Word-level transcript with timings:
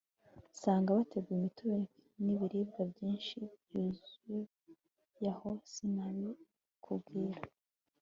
nsanga 0.53 0.97
bateguye 0.97 1.35
imitobenibiribwa 1.39 2.81
byinshi 2.91 3.37
byuzuyaho 3.65 5.49
sinakubwira 5.71 7.39